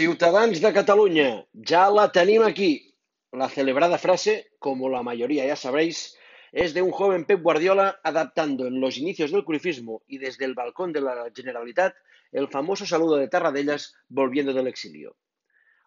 Ciutadans 0.00 0.62
de 0.62 0.72
Cataluña, 0.72 1.44
ya 1.52 1.90
la 1.90 2.10
tenim 2.10 2.40
aquí. 2.42 2.96
La 3.32 3.50
celebrada 3.50 3.98
frase, 3.98 4.52
como 4.58 4.88
la 4.88 5.02
mayoría 5.02 5.44
ya 5.44 5.56
sabréis, 5.56 6.16
es 6.52 6.72
de 6.72 6.80
un 6.80 6.90
joven 6.90 7.26
Pep 7.26 7.42
Guardiola 7.42 8.00
adaptando 8.02 8.66
en 8.66 8.80
los 8.80 8.96
inicios 8.96 9.30
del 9.30 9.44
cruifismo 9.44 10.02
y 10.06 10.16
desde 10.16 10.46
el 10.46 10.54
balcón 10.54 10.94
de 10.94 11.02
la 11.02 11.30
Generalitat 11.36 11.94
el 12.32 12.48
famoso 12.48 12.86
saludo 12.86 13.16
de 13.16 13.28
Tarradellas 13.28 13.94
volviendo 14.08 14.54
del 14.54 14.68
exilio. 14.68 15.18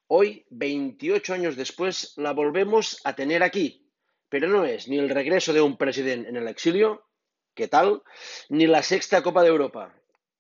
Hoy, 0.06 0.46
28 0.52 1.34
años 1.34 1.56
después, 1.56 2.14
la 2.18 2.34
volvemos 2.34 3.02
a 3.06 3.16
tener 3.16 3.42
aquí, 3.42 3.90
pero 4.30 4.48
no 4.48 4.64
es 4.64 4.88
ni 4.88 5.00
el 5.00 5.10
regreso 5.10 5.54
de 5.54 5.62
un 5.62 5.76
presidente 5.76 6.30
en 6.30 6.36
el 6.36 6.48
exilio, 6.48 7.08
¿qué 7.56 7.68
tal? 7.68 8.04
Ni 8.50 8.68
la 8.68 8.84
sexta 8.84 9.24
Copa 9.24 9.42
de 9.42 9.50
Europa, 9.50 9.92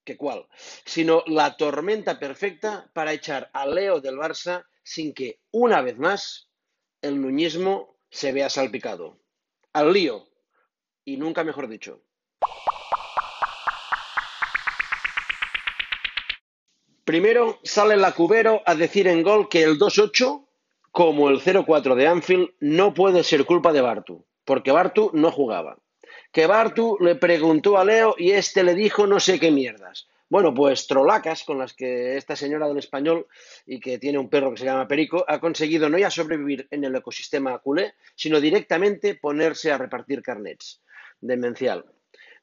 ¿qué 0.04 0.18
cuál? 0.18 0.48
Sino 0.86 1.24
la 1.28 1.58
tormenta 1.58 2.20
perfecta 2.20 2.90
para 2.94 3.14
echar 3.14 3.50
a 3.54 3.66
Leo 3.66 4.02
del 4.02 4.18
Barça 4.18 4.66
sin 4.84 5.14
que, 5.14 5.40
una 5.52 5.82
vez 5.82 5.98
más, 5.98 6.50
el 7.02 7.22
nuñismo 7.22 7.98
se 8.10 8.32
vea 8.32 8.50
salpicado. 8.50 9.20
Al 9.74 9.94
lío. 9.94 10.28
Y 11.06 11.18
nunca 11.18 11.44
mejor 11.44 11.68
dicho. 11.68 12.04
Primero 17.04 17.60
sale 17.64 17.98
la 17.98 18.14
Cubero 18.14 18.62
a 18.66 18.76
decir 18.76 19.08
en 19.08 19.24
gol 19.24 19.50
que 19.50 19.64
el 19.64 19.78
2-8, 19.78 20.48
como 20.92 21.30
el 21.30 21.42
0-4 21.42 21.96
de 21.96 22.08
Anfield, 22.08 22.52
no 22.62 22.94
puede 22.94 23.26
ser 23.26 23.46
culpa 23.46 23.74
de 23.74 23.82
Bartu, 23.82 24.26
porque 24.46 24.72
Bartu 24.72 25.12
no 25.14 25.30
jugaba. 25.30 25.83
Que 26.32 26.48
Bartu 26.48 26.98
le 27.00 27.16
preguntó 27.16 27.78
a 27.78 27.86
Leo 27.86 28.16
y 28.18 28.32
este 28.32 28.64
le 28.64 28.74
dijo 28.74 29.08
no 29.08 29.20
sé 29.20 29.40
qué 29.40 29.52
mierdas. 29.52 30.08
Bueno, 30.30 30.54
pues 30.54 30.88
trolacas 30.88 31.44
con 31.44 31.60
las 31.60 31.74
que 31.74 32.18
esta 32.18 32.36
señora 32.36 32.68
del 32.68 32.80
español 32.80 33.28
y 33.68 33.80
que 33.80 34.00
tiene 34.00 34.18
un 34.18 34.30
perro 34.30 34.52
que 34.52 34.58
se 34.58 34.66
llama 34.66 34.88
Perico 34.88 35.24
ha 35.28 35.40
conseguido 35.40 35.90
no 35.90 35.98
ya 36.00 36.10
sobrevivir 36.10 36.68
en 36.72 36.84
el 36.84 36.96
ecosistema 36.96 37.60
culé, 37.60 37.94
sino 38.16 38.42
directamente 38.42 39.14
ponerse 39.14 39.72
a 39.72 39.78
repartir 39.78 40.24
carnets. 40.24 40.82
Demencial. 41.22 41.86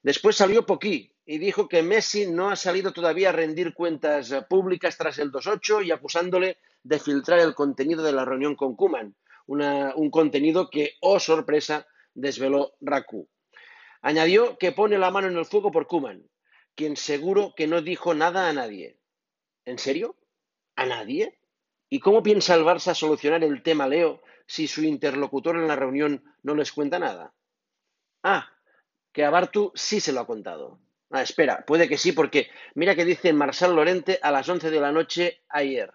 Después 0.02 0.36
salió 0.36 0.64
Poquí 0.64 1.12
y 1.26 1.38
dijo 1.38 1.68
que 1.68 1.82
Messi 1.82 2.26
no 2.26 2.50
ha 2.50 2.56
salido 2.56 2.92
todavía 2.92 3.30
a 3.30 3.32
rendir 3.32 3.74
cuentas 3.74 4.32
públicas 4.48 4.96
tras 4.96 5.18
el 5.18 5.30
2-8 5.30 5.84
y 5.84 5.90
acusándole 5.90 6.58
de 6.82 6.98
filtrar 6.98 7.40
el 7.40 7.54
contenido 7.54 8.02
de 8.02 8.12
la 8.12 8.24
reunión 8.24 8.54
con 8.54 8.76
Kuman, 8.76 9.14
un 9.46 10.10
contenido 10.10 10.70
que, 10.70 10.94
oh 11.00 11.18
sorpresa, 11.18 11.86
desveló 12.14 12.74
Raku. 12.80 13.28
Añadió 14.02 14.56
que 14.58 14.72
pone 14.72 14.98
la 14.98 15.10
mano 15.10 15.28
en 15.28 15.36
el 15.36 15.44
fuego 15.44 15.70
por 15.70 15.86
Kuman, 15.86 16.28
quien 16.74 16.96
seguro 16.96 17.54
que 17.54 17.66
no 17.66 17.82
dijo 17.82 18.14
nada 18.14 18.48
a 18.48 18.52
nadie. 18.52 18.98
¿En 19.64 19.78
serio? 19.78 20.16
¿A 20.76 20.86
nadie? 20.86 21.38
¿Y 21.90 22.00
cómo 22.00 22.22
piensa 22.22 22.54
el 22.54 22.64
Barça 22.64 22.94
solucionar 22.94 23.44
el 23.44 23.62
tema 23.62 23.86
Leo 23.86 24.22
si 24.46 24.66
su 24.66 24.82
interlocutor 24.82 25.56
en 25.56 25.68
la 25.68 25.76
reunión 25.76 26.24
no 26.42 26.54
les 26.54 26.72
cuenta 26.72 26.98
nada? 26.98 27.34
Ah, 28.22 28.48
que 29.12 29.24
a 29.24 29.30
Bartu 29.30 29.72
sí 29.74 30.00
se 30.00 30.12
lo 30.12 30.20
ha 30.20 30.26
contado. 30.26 30.80
Ah, 31.10 31.22
espera, 31.22 31.64
puede 31.66 31.88
que 31.88 31.98
sí, 31.98 32.12
porque 32.12 32.48
mira 32.74 32.94
que 32.94 33.04
dice 33.04 33.32
Marcel 33.32 33.74
Lorente 33.74 34.18
a 34.22 34.30
las 34.30 34.48
11 34.48 34.70
de 34.70 34.80
la 34.80 34.92
noche 34.92 35.42
ayer. 35.48 35.92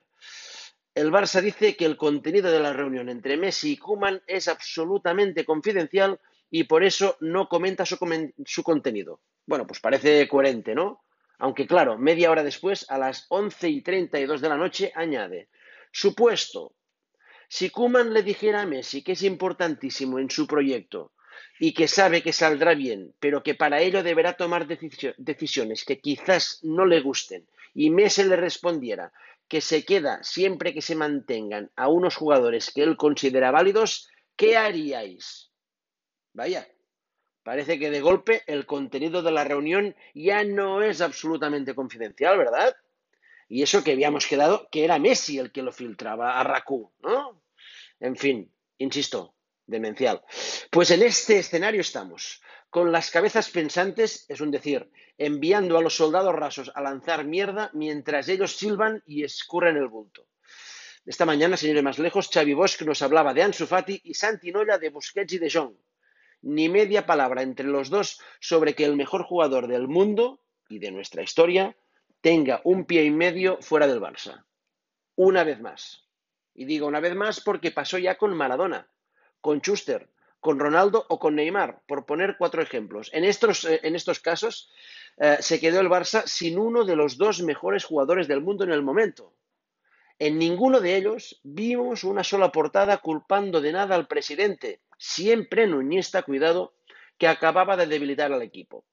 El 0.93 1.11
Barça 1.11 1.41
dice 1.41 1.75
que 1.75 1.85
el 1.85 1.97
contenido 1.97 2.51
de 2.51 2.59
la 2.59 2.73
reunión 2.73 3.09
entre 3.09 3.37
Messi 3.37 3.73
y 3.73 3.77
Kuman 3.77 4.21
es 4.27 4.47
absolutamente 4.47 5.45
confidencial 5.45 6.19
y 6.49 6.65
por 6.65 6.83
eso 6.83 7.17
no 7.19 7.47
comenta 7.47 7.85
su, 7.85 7.97
su 8.45 8.63
contenido. 8.63 9.21
Bueno, 9.45 9.67
pues 9.67 9.79
parece 9.79 10.27
coherente, 10.27 10.75
¿no? 10.75 11.03
Aunque 11.37 11.67
claro, 11.67 11.97
media 11.97 12.31
hora 12.31 12.43
después, 12.43 12.89
a 12.89 12.97
las 12.97 13.25
once 13.29 13.69
y 13.69 13.81
treinta 13.81 14.19
y 14.19 14.25
dos 14.25 14.41
de 14.41 14.49
la 14.49 14.57
noche, 14.57 14.91
añade, 14.95 15.49
supuesto, 15.91 16.75
si 17.47 17.69
Kuman 17.69 18.13
le 18.13 18.23
dijera 18.23 18.61
a 18.61 18.65
Messi 18.65 19.03
que 19.03 19.13
es 19.13 19.23
importantísimo 19.23 20.19
en 20.19 20.29
su 20.29 20.47
proyecto 20.47 21.11
y 21.59 21.73
que 21.73 21.87
sabe 21.87 22.23
que 22.23 22.33
saldrá 22.33 22.73
bien, 22.73 23.13
pero 23.19 23.43
que 23.43 23.55
para 23.55 23.81
ello 23.81 24.03
deberá 24.03 24.33
tomar 24.33 24.65
decisiones 24.67 25.85
que 25.85 25.99
quizás 25.99 26.59
no 26.63 26.85
le 26.85 27.01
gusten, 27.01 27.47
y 27.73 27.89
Messi 27.89 28.23
le 28.23 28.35
respondiera 28.35 29.11
que 29.47 29.61
se 29.61 29.85
queda 29.85 30.23
siempre 30.23 30.73
que 30.73 30.81
se 30.81 30.95
mantengan 30.95 31.71
a 31.75 31.87
unos 31.87 32.15
jugadores 32.15 32.71
que 32.73 32.83
él 32.83 32.97
considera 32.97 33.51
válidos, 33.51 34.09
¿qué 34.35 34.57
haríais? 34.57 35.51
Vaya, 36.35 36.67
Parece 37.45 37.77
que 37.77 37.91
de 37.91 38.01
golpe 38.01 38.41
el 38.47 38.65
contenido 38.65 39.21
de 39.21 39.31
la 39.31 39.43
reunión 39.43 39.95
ya 40.15 40.43
no 40.43 40.81
es 40.81 40.99
absolutamente 40.99 41.75
confidencial, 41.75 42.39
¿verdad? 42.39 42.75
Y 43.47 43.61
eso 43.61 43.83
que 43.83 43.91
habíamos 43.91 44.25
quedado 44.25 44.67
que 44.71 44.83
era 44.83 44.97
Messi 44.97 45.37
el 45.37 45.51
que 45.51 45.61
lo 45.61 45.71
filtraba 45.71 46.39
a 46.39 46.43
Raku, 46.43 46.91
¿no? 47.03 47.43
En 47.99 48.15
fin, 48.15 48.51
insisto, 48.79 49.35
demencial. 49.67 50.23
Pues 50.71 50.89
en 50.89 51.03
este 51.03 51.37
escenario 51.37 51.81
estamos, 51.81 52.41
con 52.71 52.91
las 52.91 53.11
cabezas 53.11 53.51
pensantes, 53.51 54.25
es 54.27 54.41
un 54.41 54.49
decir, 54.49 54.89
enviando 55.19 55.77
a 55.77 55.83
los 55.83 55.95
soldados 55.95 56.33
rasos 56.33 56.71
a 56.73 56.81
lanzar 56.81 57.25
mierda 57.25 57.69
mientras 57.73 58.27
ellos 58.27 58.57
silban 58.57 59.03
y 59.05 59.23
escurren 59.23 59.77
el 59.77 59.87
bulto. 59.87 60.25
Esta 61.05 61.27
mañana, 61.27 61.57
señores 61.57 61.83
más 61.83 61.99
lejos, 61.99 62.27
Xavi 62.33 62.55
Bosch 62.55 62.81
nos 62.81 63.03
hablaba 63.03 63.35
de 63.35 63.43
Ansu 63.43 63.67
Fati 63.67 64.01
y 64.03 64.15
Santi 64.15 64.51
Nolla 64.51 64.79
de 64.79 64.89
Busquets 64.89 65.33
y 65.33 65.37
de 65.37 65.51
Jong 65.51 65.75
ni 66.45 66.69
media 66.69 67.07
palabra 67.07 67.41
entre 67.41 67.65
los 67.65 67.89
dos 67.89 68.21
sobre 68.39 68.75
que 68.75 68.85
el 68.85 68.95
mejor 68.95 69.23
jugador 69.23 69.67
del 69.67 69.87
mundo 69.87 70.43
y 70.69 70.77
de 70.77 70.91
nuestra 70.91 71.23
historia 71.23 71.75
tenga 72.21 72.61
un 72.63 72.85
pie 72.85 73.03
y 73.03 73.09
medio 73.11 73.57
fuera 73.61 73.87
del 73.87 73.99
Barça. 73.99 74.45
Una 75.15 75.43
vez 75.43 75.59
más. 75.59 76.07
Y 76.53 76.65
digo 76.65 76.85
una 76.85 76.99
vez 76.99 77.15
más 77.15 77.41
porque 77.41 77.71
pasó 77.71 77.97
ya 77.97 78.15
con 78.15 78.35
Maradona, 78.35 78.87
con 79.41 79.59
Schuster, 79.59 80.07
con 80.39 80.59
Ronaldo 80.59 81.03
o 81.09 81.17
con 81.17 81.35
Neymar, 81.35 81.81
por 81.87 82.05
poner 82.05 82.35
cuatro 82.37 82.61
ejemplos. 82.61 83.09
En 83.11 83.23
estos, 83.23 83.65
eh, 83.65 83.79
en 83.81 83.95
estos 83.95 84.19
casos 84.19 84.71
eh, 85.17 85.37
se 85.39 85.59
quedó 85.59 85.79
el 85.79 85.89
Barça 85.89 86.27
sin 86.27 86.59
uno 86.59 86.85
de 86.85 86.95
los 86.95 87.17
dos 87.17 87.41
mejores 87.41 87.83
jugadores 87.85 88.27
del 88.27 88.41
mundo 88.41 88.63
en 88.63 88.71
el 88.71 88.83
momento. 88.83 89.33
En 90.19 90.37
ninguno 90.37 90.79
de 90.79 90.95
ellos 90.95 91.41
vimos 91.43 92.03
una 92.03 92.23
sola 92.23 92.51
portada 92.51 92.97
culpando 92.99 93.61
de 93.61 93.73
nada 93.73 93.95
al 93.95 94.07
presidente, 94.07 94.81
siempre 94.97 95.67
nuñista, 95.67 96.23
cuidado, 96.23 96.75
que 97.17 97.27
acababa 97.27 97.77
de 97.77 97.87
debilitar 97.87 98.31
al 98.33 98.41
equipo. 98.41 98.85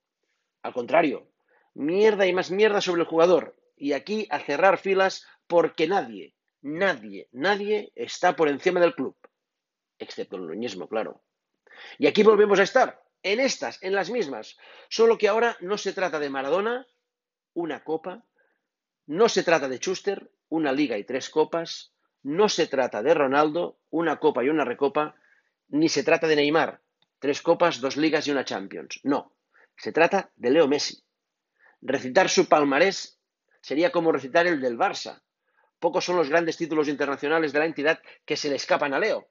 Al 0.62 0.72
contrario, 0.72 1.28
mierda 1.74 2.26
y 2.26 2.32
más 2.32 2.50
mierda 2.50 2.80
sobre 2.80 3.02
el 3.02 3.08
jugador. 3.08 3.56
Y 3.76 3.92
aquí 3.94 4.26
a 4.30 4.38
cerrar 4.38 4.78
filas 4.78 5.26
porque 5.46 5.88
nadie, 5.88 6.34
nadie, 6.60 7.28
nadie 7.32 7.92
está 7.96 8.36
por 8.36 8.48
encima 8.48 8.80
del 8.80 8.94
club. 8.94 9.16
Excepto 9.98 10.36
el 10.36 10.46
nuñismo, 10.46 10.88
claro. 10.88 11.22
Y 11.98 12.06
aquí 12.06 12.22
volvemos 12.22 12.60
a 12.60 12.64
estar, 12.64 13.02
en 13.22 13.40
estas, 13.40 13.82
en 13.82 13.94
las 13.94 14.10
mismas. 14.10 14.56
Solo 14.88 15.18
que 15.18 15.28
ahora 15.28 15.56
no 15.60 15.78
se 15.78 15.92
trata 15.92 16.18
de 16.18 16.30
Maradona, 16.30 16.86
una 17.54 17.82
copa, 17.84 18.24
no 19.06 19.28
se 19.28 19.42
trata 19.42 19.68
de 19.68 19.78
Schuster, 19.78 20.30
una 20.48 20.72
liga 20.72 20.98
y 20.98 21.04
tres 21.04 21.28
copas, 21.30 21.94
no 22.22 22.48
se 22.48 22.66
trata 22.66 23.02
de 23.02 23.14
Ronaldo, 23.14 23.78
una 23.90 24.18
copa 24.18 24.44
y 24.44 24.48
una 24.48 24.64
recopa, 24.64 25.16
ni 25.72 25.88
se 25.88 26.04
trata 26.04 26.26
de 26.26 26.36
Neymar, 26.36 26.80
tres 27.18 27.40
copas, 27.40 27.80
dos 27.80 27.96
ligas 27.96 28.26
y 28.26 28.30
una 28.30 28.44
Champions. 28.44 29.00
No, 29.04 29.34
se 29.76 29.90
trata 29.90 30.30
de 30.36 30.50
Leo 30.50 30.68
Messi. 30.68 31.02
Recitar 31.80 32.28
su 32.28 32.46
palmarés 32.46 33.18
sería 33.60 33.90
como 33.90 34.12
recitar 34.12 34.46
el 34.46 34.60
del 34.60 34.78
Barça. 34.78 35.22
Pocos 35.78 36.04
son 36.04 36.16
los 36.16 36.28
grandes 36.28 36.58
títulos 36.58 36.88
internacionales 36.88 37.52
de 37.52 37.58
la 37.58 37.64
entidad 37.64 38.00
que 38.24 38.36
se 38.36 38.50
le 38.50 38.56
escapan 38.56 38.92
a 38.92 38.98
Leo. 38.98 39.28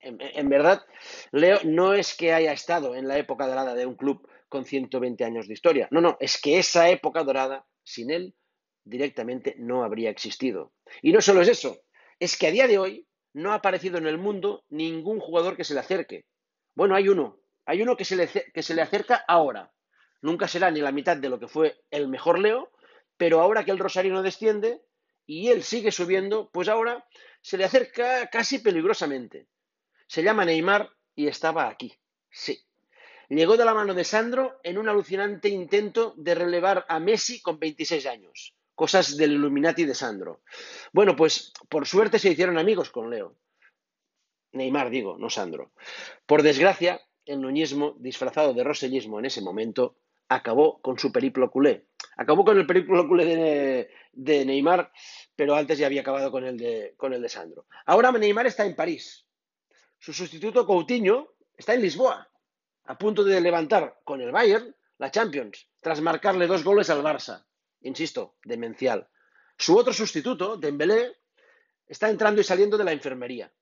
En, 0.00 0.48
verdad, 0.50 0.84
Leo 1.32 1.60
no 1.64 1.94
es 1.94 2.14
que 2.14 2.34
haya 2.34 2.52
estado 2.52 2.94
en 2.94 3.08
la 3.08 3.16
época 3.16 3.46
dorada 3.46 3.74
de 3.74 3.86
un 3.86 3.94
club 3.94 4.28
con 4.50 4.66
120 4.66 5.24
años 5.24 5.46
de 5.46 5.54
historia. 5.54 5.88
No, 5.92 6.02
no, 6.02 6.18
es 6.20 6.38
que 6.38 6.58
esa 6.58 6.90
época 6.90 7.24
dorada, 7.24 7.66
sin 7.84 8.10
él, 8.10 8.34
directamente 8.84 9.54
no 9.58 9.82
habría 9.82 10.10
existido. 10.10 10.74
Y 11.00 11.12
no 11.12 11.22
solo 11.22 11.40
es 11.40 11.48
eso, 11.48 11.80
es 12.18 12.36
que 12.36 12.48
a 12.48 12.50
día 12.50 12.66
de 12.66 12.78
hoy 12.78 13.06
no 13.34 13.52
ha 13.52 13.56
aparecido 13.56 13.98
en 13.98 14.06
el 14.06 14.16
mundo 14.16 14.64
ningún 14.70 15.20
jugador 15.20 15.56
que 15.56 15.64
se 15.64 15.74
le 15.74 15.80
acerque. 15.80 16.24
Bueno, 16.74 16.94
hay 16.94 17.08
uno, 17.08 17.38
hay 17.66 17.82
uno 17.82 17.96
que 17.96 18.04
se 18.04 18.16
le, 18.16 18.28
que 18.28 18.62
se 18.62 18.74
le 18.74 18.82
acerca 18.82 19.24
ahora. 19.28 19.72
Nunca 20.22 20.48
será 20.48 20.70
ni 20.70 20.80
la 20.80 20.92
mitad 20.92 21.16
de 21.16 21.28
lo 21.28 21.38
que 21.38 21.48
fue 21.48 21.76
el 21.90 22.08
mejor 22.08 22.38
Leo, 22.38 22.70
pero 23.16 23.40
ahora 23.40 23.64
que 23.64 23.72
el 23.72 23.78
Rosario 23.78 24.12
no 24.12 24.22
desciende 24.22 24.82
y 25.26 25.48
él 25.48 25.62
sigue 25.62 25.90
subiendo, 25.90 26.50
pues 26.52 26.68
ahora 26.68 27.06
se 27.42 27.58
le 27.58 27.64
acerca 27.64 28.30
casi 28.30 28.60
peligrosamente. 28.60 29.48
Se 30.06 30.22
llama 30.22 30.44
Neymar 30.44 30.90
y 31.14 31.26
estaba 31.26 31.68
aquí. 31.68 31.92
Sí. 32.30 32.64
Llegó 33.28 33.56
de 33.56 33.64
la 33.64 33.74
mano 33.74 33.94
de 33.94 34.04
Sandro 34.04 34.60
en 34.62 34.78
un 34.78 34.88
alucinante 34.88 35.48
intento 35.48 36.14
de 36.16 36.34
relevar 36.34 36.86
a 36.88 37.00
Messi 37.00 37.42
con 37.42 37.58
26 37.58 38.06
años 38.06 38.54
cosas 38.74 39.16
del 39.16 39.32
Illuminati 39.32 39.84
de 39.84 39.94
Sandro. 39.94 40.42
Bueno, 40.92 41.16
pues 41.16 41.52
por 41.68 41.86
suerte 41.86 42.18
se 42.18 42.30
hicieron 42.30 42.58
amigos 42.58 42.90
con 42.90 43.10
Leo. 43.10 43.36
Neymar, 44.52 44.90
digo, 44.90 45.16
no 45.18 45.30
Sandro. 45.30 45.72
Por 46.26 46.42
desgracia, 46.42 47.00
el 47.24 47.40
nuñismo, 47.40 47.96
disfrazado 47.98 48.54
de 48.54 48.64
rosellismo 48.64 49.18
en 49.18 49.26
ese 49.26 49.40
momento, 49.40 49.96
acabó 50.28 50.80
con 50.80 50.98
su 50.98 51.12
periplo 51.12 51.50
culé. 51.50 51.86
Acabó 52.16 52.44
con 52.44 52.58
el 52.58 52.66
periplo 52.66 53.08
culé 53.08 53.24
de, 53.24 53.90
de 54.12 54.44
Neymar 54.44 54.92
pero 55.36 55.54
antes 55.54 55.78
ya 55.78 55.86
había 55.86 56.02
acabado 56.02 56.30
con 56.30 56.44
el 56.44 56.56
de, 56.56 56.94
con 56.96 57.12
el 57.12 57.22
de 57.22 57.28
Sandro. 57.28 57.66
Ahora 57.86 58.12
Neymar 58.12 58.46
está 58.46 58.64
en 58.64 58.76
París. 58.76 59.26
Su 59.98 60.12
sustituto 60.12 60.66
Coutinho 60.66 61.34
está 61.56 61.74
en 61.74 61.82
Lisboa, 61.82 62.28
a 62.84 62.98
punto 62.98 63.24
de 63.24 63.40
levantar 63.40 64.00
con 64.04 64.20
el 64.20 64.30
Bayern 64.30 64.74
la 64.98 65.10
Champions, 65.10 65.68
tras 65.80 66.00
marcarle 66.00 66.46
dos 66.46 66.62
goles 66.62 66.88
al 66.88 67.02
Barça. 67.02 67.44
Insisto, 67.84 68.36
demencial. 68.44 69.08
Su 69.56 69.76
otro 69.76 69.92
sustituto, 69.92 70.56
Dembélé, 70.56 71.16
está 71.86 72.08
entrando 72.08 72.40
y 72.40 72.44
saliendo 72.44 72.76
de 72.76 72.84
la 72.84 72.92
enfermería. 72.92 73.52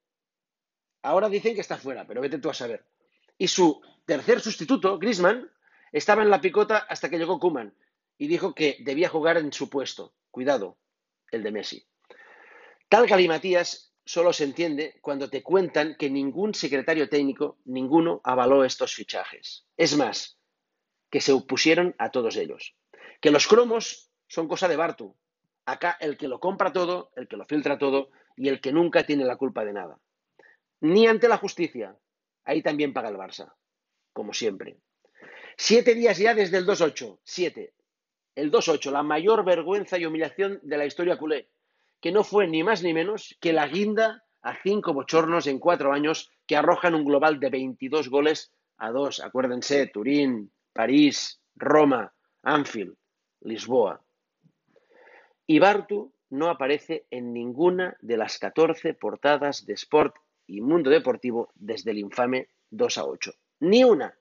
Ahora 1.01 1.29
dicen 1.29 1.53
que 1.53 1.61
está 1.61 1.77
fuera, 1.77 2.07
pero 2.07 2.21
vete 2.21 2.39
tú 2.39 2.49
a 2.49 2.53
saber. 2.53 2.85
Y 3.37 3.47
su 3.47 3.81
tercer 4.05 4.39
sustituto, 4.39 4.97
Griezmann, 4.97 5.51
estaba 5.91 6.23
en 6.23 6.29
la 6.29 6.39
picota 6.39 6.77
hasta 6.77 7.09
que 7.09 7.17
llegó 7.17 7.39
Kuman 7.39 7.75
y 8.17 8.27
dijo 8.27 8.55
que 8.55 8.77
debía 8.79 9.09
jugar 9.09 9.37
en 9.37 9.51
su 9.51 9.69
puesto. 9.69 10.15
Cuidado, 10.31 10.77
el 11.29 11.43
de 11.43 11.51
Messi. 11.51 11.85
Tal 12.87 13.05
galimatías 13.05 13.93
solo 14.05 14.31
se 14.31 14.45
entiende 14.45 14.99
cuando 15.01 15.29
te 15.29 15.43
cuentan 15.43 15.95
que 15.97 16.09
ningún 16.09 16.53
secretario 16.53 17.09
técnico, 17.09 17.57
ninguno, 17.65 18.21
avaló 18.23 18.63
estos 18.63 18.93
fichajes. 18.93 19.65
Es 19.75 19.97
más, 19.97 20.39
que 21.09 21.19
se 21.19 21.33
opusieron 21.33 21.93
a 21.99 22.11
todos 22.11 22.37
ellos. 22.37 22.75
Que 23.19 23.31
los 23.31 23.47
cromos 23.47 24.12
son 24.27 24.47
cosa 24.47 24.67
de 24.67 24.75
Bartu. 24.75 25.15
Acá 25.65 25.97
el 25.99 26.17
que 26.17 26.27
lo 26.27 26.39
compra 26.39 26.73
todo, 26.73 27.11
el 27.15 27.27
que 27.27 27.37
lo 27.37 27.45
filtra 27.45 27.77
todo 27.77 28.09
y 28.35 28.49
el 28.49 28.59
que 28.59 28.71
nunca 28.71 29.05
tiene 29.05 29.25
la 29.25 29.37
culpa 29.37 29.63
de 29.63 29.73
nada. 29.73 29.99
Ni 30.81 31.07
ante 31.07 31.27
la 31.27 31.37
justicia. 31.37 31.95
Ahí 32.43 32.61
también 32.61 32.93
paga 32.93 33.09
el 33.09 33.15
Barça, 33.15 33.53
como 34.11 34.33
siempre. 34.33 34.77
Siete 35.55 35.95
días 35.95 36.17
ya 36.17 36.33
desde 36.33 36.57
el 36.57 36.65
2-8. 36.65 37.19
Siete. 37.23 37.73
El 38.35 38.51
2-8, 38.51 38.91
la 38.91 39.03
mayor 39.03 39.45
vergüenza 39.45 39.97
y 39.97 40.05
humillación 40.05 40.59
de 40.63 40.77
la 40.77 40.85
historia 40.85 41.17
culé, 41.17 41.49
que 42.01 42.11
no 42.11 42.23
fue 42.23 42.47
ni 42.47 42.63
más 42.63 42.81
ni 42.83 42.93
menos 42.93 43.37
que 43.39 43.53
la 43.53 43.67
guinda 43.67 44.23
a 44.41 44.61
cinco 44.61 44.93
bochornos 44.93 45.47
en 45.47 45.59
cuatro 45.59 45.93
años 45.93 46.29
que 46.45 46.57
arrojan 46.57 46.95
un 46.95 47.05
global 47.05 47.39
de 47.39 47.49
22 47.49 48.09
goles 48.09 48.51
a 48.77 48.91
dos. 48.91 49.21
Acuérdense, 49.21 49.87
Turín, 49.87 50.51
París, 50.73 51.39
Roma, 51.55 52.13
Anfield, 52.41 52.95
Lisboa. 53.41 54.03
Y 55.45 55.59
Bartu 55.59 56.13
no 56.29 56.49
aparece 56.49 57.05
en 57.11 57.33
ninguna 57.33 57.97
de 58.01 58.17
las 58.17 58.37
14 58.39 58.93
portadas 58.93 59.65
de 59.65 59.73
Sport 59.73 60.15
y 60.47 60.61
Mundo 60.61 60.89
Deportivo 60.89 61.51
desde 61.55 61.91
el 61.91 61.99
infame 61.99 62.47
2 62.71 62.97
a 62.97 63.05
8. 63.05 63.33
Ni 63.59 63.83
una. 63.83 64.17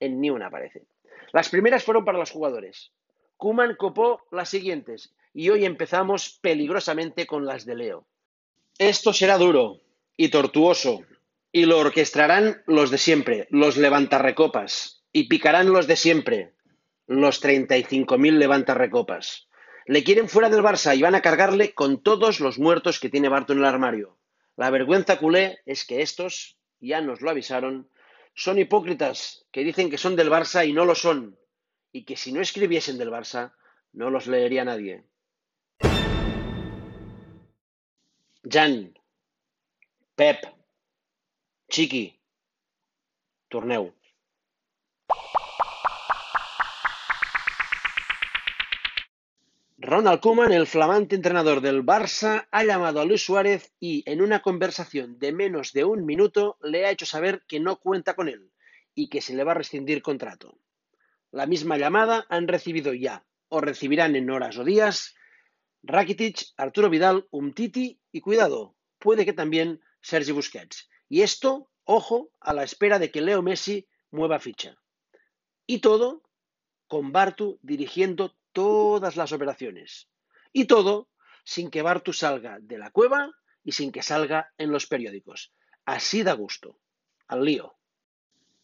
En 0.00 0.20
ni 0.20 0.30
una 0.30 0.46
aparece. 0.46 0.86
Las 1.32 1.48
primeras 1.48 1.84
fueron 1.84 2.04
para 2.04 2.18
los 2.18 2.30
jugadores. 2.30 2.92
Kuman 3.36 3.74
copó 3.76 4.22
las 4.30 4.48
siguientes 4.48 5.14
y 5.32 5.50
hoy 5.50 5.64
empezamos 5.64 6.38
peligrosamente 6.40 7.26
con 7.26 7.44
las 7.44 7.64
de 7.66 7.74
Leo. 7.74 8.06
Esto 8.78 9.12
será 9.12 9.38
duro 9.38 9.80
y 10.16 10.28
tortuoso 10.28 11.02
y 11.50 11.66
lo 11.66 11.78
orquestarán 11.78 12.62
los 12.66 12.90
de 12.90 12.98
siempre, 12.98 13.46
los 13.50 13.76
levantarrecopas, 13.76 15.04
y 15.12 15.28
picarán 15.28 15.72
los 15.72 15.86
de 15.86 15.94
siempre, 15.94 16.52
los 17.06 17.42
35.000 17.42 18.38
levantarrecopas. 18.38 19.48
Le 19.86 20.02
quieren 20.02 20.30
fuera 20.30 20.48
del 20.48 20.62
Barça 20.62 20.96
y 20.96 21.02
van 21.02 21.14
a 21.14 21.20
cargarle 21.20 21.74
con 21.74 22.02
todos 22.02 22.40
los 22.40 22.58
muertos 22.58 22.98
que 22.98 23.10
tiene 23.10 23.28
Barto 23.28 23.52
en 23.52 23.58
el 23.58 23.66
armario. 23.66 24.18
La 24.56 24.70
vergüenza 24.70 25.18
culé 25.18 25.60
es 25.66 25.84
que 25.84 26.00
estos, 26.00 26.58
ya 26.80 27.02
nos 27.02 27.20
lo 27.20 27.30
avisaron, 27.30 27.90
son 28.34 28.58
hipócritas 28.58 29.46
que 29.52 29.62
dicen 29.62 29.90
que 29.90 29.98
son 29.98 30.16
del 30.16 30.30
Barça 30.30 30.66
y 30.66 30.72
no 30.72 30.86
lo 30.86 30.94
son, 30.94 31.38
y 31.92 32.04
que 32.04 32.16
si 32.16 32.32
no 32.32 32.40
escribiesen 32.40 32.96
del 32.96 33.10
Barça, 33.10 33.52
no 33.92 34.08
los 34.08 34.26
leería 34.26 34.64
nadie. 34.64 35.04
Jan, 38.42 38.98
Pep, 40.16 40.44
Chiqui, 41.68 42.18
torneu. 43.48 43.92
Ronald 49.86 50.20
Koeman, 50.20 50.50
el 50.50 50.66
flamante 50.66 51.14
entrenador 51.14 51.60
del 51.60 51.84
Barça, 51.84 52.48
ha 52.50 52.64
llamado 52.64 53.00
a 53.00 53.04
Luis 53.04 53.22
Suárez 53.22 53.70
y, 53.78 54.02
en 54.10 54.22
una 54.22 54.40
conversación 54.40 55.18
de 55.18 55.30
menos 55.30 55.74
de 55.74 55.84
un 55.84 56.06
minuto, 56.06 56.56
le 56.62 56.86
ha 56.86 56.90
hecho 56.90 57.04
saber 57.04 57.44
que 57.46 57.60
no 57.60 57.78
cuenta 57.78 58.14
con 58.14 58.30
él 58.30 58.50
y 58.94 59.10
que 59.10 59.20
se 59.20 59.34
le 59.34 59.44
va 59.44 59.52
a 59.52 59.56
rescindir 59.56 60.00
contrato. 60.00 60.56
La 61.32 61.44
misma 61.44 61.76
llamada 61.76 62.24
han 62.30 62.48
recibido 62.48 62.94
ya, 62.94 63.26
o 63.50 63.60
recibirán 63.60 64.16
en 64.16 64.30
horas 64.30 64.56
o 64.56 64.64
días, 64.64 65.16
Rakitic, 65.82 66.54
Arturo 66.56 66.88
Vidal, 66.88 67.28
Umtiti 67.30 68.00
y, 68.10 68.22
cuidado, 68.22 68.76
puede 68.98 69.26
que 69.26 69.34
también 69.34 69.82
Sergi 70.00 70.32
Busquets. 70.32 70.88
Y 71.10 71.20
esto, 71.20 71.68
ojo, 71.84 72.30
a 72.40 72.54
la 72.54 72.64
espera 72.64 72.98
de 72.98 73.10
que 73.10 73.20
Leo 73.20 73.42
Messi 73.42 73.86
mueva 74.10 74.40
ficha. 74.40 74.78
Y 75.66 75.80
todo 75.80 76.22
con 76.86 77.12
Bartu 77.12 77.58
dirigiendo 77.60 78.34
todas 78.54 79.16
las 79.16 79.32
operaciones. 79.32 80.08
Y 80.54 80.64
todo 80.64 81.10
sin 81.44 81.70
que 81.70 81.82
Bartu 81.82 82.14
salga 82.14 82.58
de 82.60 82.78
la 82.78 82.90
cueva 82.90 83.30
y 83.62 83.72
sin 83.72 83.92
que 83.92 84.02
salga 84.02 84.54
en 84.56 84.70
los 84.70 84.86
periódicos. 84.86 85.52
Así 85.84 86.22
da 86.22 86.32
gusto. 86.32 86.78
Al 87.26 87.44
lío. 87.44 87.76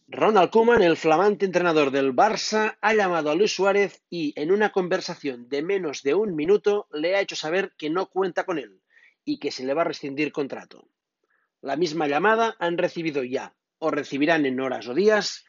Ronald 0.09 0.51
Koeman, 0.51 0.83
el 0.83 0.97
flamante 0.97 1.45
entrenador 1.47 1.91
del 1.91 2.13
Barça, 2.13 2.79
ha 2.81 2.95
llamado 2.95 3.31
a 3.31 3.35
Luis 3.35 3.53
Suárez 3.53 4.03
y, 4.11 4.33
en 4.35 4.51
una 4.51 4.73
conversación 4.73 5.49
de 5.49 5.63
menos 5.63 6.03
de 6.03 6.15
un 6.15 6.35
minuto, 6.35 6.89
le 6.93 7.15
ha 7.15 7.21
hecho 7.21 7.37
saber 7.37 7.75
que 7.77 7.91
no 7.91 8.07
cuenta 8.07 8.45
con 8.45 8.59
él 8.59 8.81
y 9.25 9.39
que 9.39 9.53
se 9.53 9.65
le 9.65 9.75
va 9.75 9.83
a 9.83 9.85
rescindir 9.85 10.33
contrato. 10.33 10.89
La 11.61 11.77
misma 11.77 12.09
llamada 12.09 12.57
han 12.59 12.77
recibido 12.77 13.23
ya, 13.23 13.55
o 13.79 13.91
recibirán 13.91 14.47
en 14.47 14.59
horas 14.59 14.89
o 14.89 14.95
días, 14.95 15.45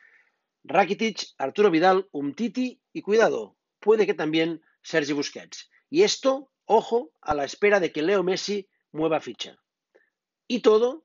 Rakitic, 0.64 1.30
Arturo 1.40 1.72
Vidal, 1.72 2.08
Umtiti 2.12 2.82
y, 2.94 3.02
cuidado, 3.02 3.56
puede 3.82 4.06
que 4.06 4.14
también 4.14 4.62
Sergi 4.82 5.14
Busquets. 5.14 5.70
Y 5.90 6.04
esto, 6.04 6.52
ojo, 6.66 7.12
a 7.22 7.36
la 7.36 7.44
espera 7.44 7.80
de 7.80 7.92
que 7.92 8.02
Leo 8.02 8.24
Messi 8.24 8.70
mueva 8.92 9.20
ficha. 9.20 9.58
Y 10.48 10.62
todo 10.62 11.04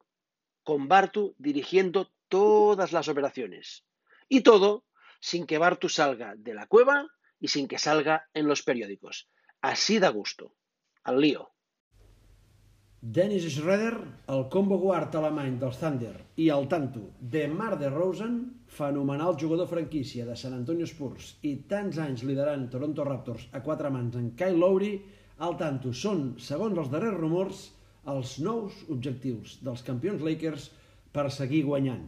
con 0.63 0.89
Bartu 0.89 1.35
dirigiendo 1.39 2.13
todas 2.29 2.93
las 2.93 3.09
operaciones. 3.09 3.85
Y 4.29 4.43
todo 4.43 4.85
sin 5.21 5.47
que 5.47 5.59
Bartu 5.59 5.89
salga 5.89 6.35
de 6.37 6.55
la 6.55 6.67
cueva 6.67 7.09
y 7.41 7.49
sin 7.49 7.69
que 7.69 7.79
salga 7.79 8.29
en 8.35 8.47
los 8.47 8.63
periódicos. 8.63 9.29
Así 9.61 9.99
da 9.99 10.09
gusto. 10.11 10.55
Al 11.03 11.21
lío. 11.21 11.56
Dennis 13.03 13.45
Schroeder, 13.53 13.99
el 14.33 14.47
combo 14.49 14.79
guard 14.81 15.15
alemany 15.19 15.59
dels 15.61 15.77
Thunder 15.77 16.15
i 16.41 16.47
el 16.49 16.65
tanto 16.67 17.03
de 17.21 17.43
Mar 17.47 17.77
de 17.79 17.91
Rosen, 17.93 18.39
fenomenal 18.67 19.37
jugador 19.37 19.69
franquícia 19.69 20.25
de 20.25 20.37
San 20.37 20.55
Antonio 20.57 20.87
Spurs 20.89 21.35
i 21.45 21.53
tants 21.69 21.99
anys 22.01 22.25
liderant 22.25 22.65
Toronto 22.73 23.05
Raptors 23.05 23.45
a 23.53 23.61
quatre 23.61 23.91
mans 23.93 24.17
en 24.17 24.31
Kyle 24.39 24.57
Lowry, 24.57 24.95
el 25.45 25.59
tanto 25.61 25.93
són, 25.93 26.33
segons 26.41 26.79
els 26.81 26.89
darrers 26.91 27.21
rumors, 27.21 27.67
els 28.09 28.39
nous 28.41 28.73
objectius 28.89 29.59
dels 29.61 29.85
campions 29.85 30.25
Lakers 30.25 30.71
per 31.13 31.29
seguir 31.31 31.67
guanyant. 31.69 32.07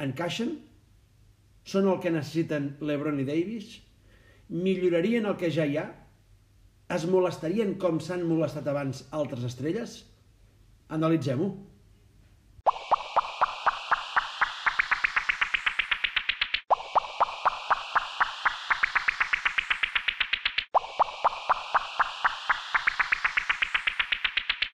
Encaixen? 0.00 0.56
Són 1.64 1.90
el 1.92 2.00
que 2.00 2.12
necessiten 2.12 2.72
LeBron 2.80 3.20
i 3.20 3.28
Davis? 3.28 3.76
Millorarien 4.48 5.28
el 5.28 5.36
que 5.36 5.52
ja 5.52 5.68
hi 5.68 5.76
ha? 5.76 5.90
Es 6.94 7.04
molestarien 7.10 7.74
com 7.80 8.00
s'han 8.00 8.24
molestat 8.28 8.66
abans 8.70 9.04
altres 9.18 9.46
estrelles? 9.48 10.00
Analitzem-ho. 10.94 11.48